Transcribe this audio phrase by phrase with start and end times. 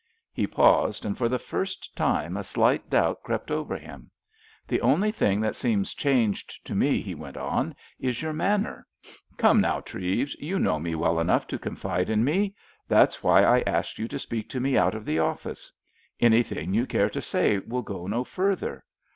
[0.33, 4.09] He paused, and for the first time a slight doubt crept over him.
[4.67, 8.87] "The only thing that seems changed to me," he went on, "is your manner.
[9.37, 12.55] Come, now, Treves, you know me well enough to confide in me;
[12.87, 15.71] that's why I asked you to speak to me out of the office.
[16.19, 18.83] Anything you care to say will go no further.